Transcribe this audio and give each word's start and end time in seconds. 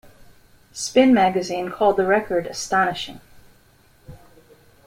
"Spin" 0.73 1.13
magazine 1.13 1.69
called 1.69 1.95
the 1.95 2.07
record 2.07 2.47
"astonishing". 2.47 3.21